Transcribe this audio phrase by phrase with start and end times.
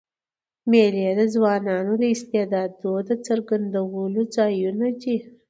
[0.71, 5.17] مېلې د ځوانانو د استعدادو د څرګندولو ځایونه دي.